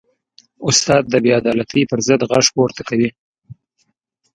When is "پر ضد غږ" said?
1.91-2.45